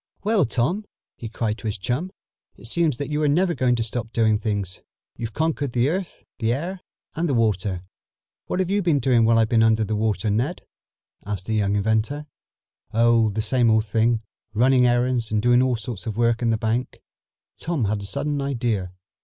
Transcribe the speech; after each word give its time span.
"Well, 0.23 0.45
Tom," 0.45 0.85
he 1.15 1.29
cried 1.29 1.59
to 1.59 1.67
his 1.67 1.77
chum, 1.77 2.11
"it 2.55 2.65
seems 2.65 2.97
that 2.97 3.11
you 3.11 3.21
are 3.21 3.27
never 3.27 3.53
going 3.53 3.75
to 3.75 3.83
stop 3.83 4.11
doing 4.11 4.39
things. 4.39 4.81
You've 5.15 5.35
conquered 5.35 5.73
the 5.73 5.87
air, 5.87 6.07
the 6.39 6.55
earth 6.55 6.81
and 7.13 7.29
the 7.29 7.35
water." 7.35 7.83
"What 8.47 8.57
have 8.59 8.71
you 8.71 8.81
been 8.81 8.97
doing 8.99 9.25
while 9.25 9.37
I've 9.37 9.49
been 9.49 9.61
under 9.61 9.85
water, 9.95 10.31
Ned?" 10.31 10.63
asked 11.23 11.45
the 11.45 11.53
young 11.53 11.75
inventor. 11.75 12.25
"Oh, 12.91 13.29
the 13.29 13.43
same 13.43 13.69
old 13.69 13.85
thing. 13.85 14.23
Running 14.55 14.87
errands 14.87 15.29
and 15.29 15.39
doing 15.39 15.61
all 15.61 15.75
sorts 15.75 16.07
of 16.07 16.17
work 16.17 16.41
in 16.41 16.49
the 16.49 16.57
bank." 16.57 16.99
Tom 17.59 17.85
had 17.85 18.01
a 18.01 18.07
sudden 18.07 18.41
idea. 18.41 18.93